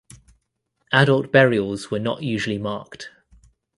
[0.91, 3.11] Adult burials were not usually marked.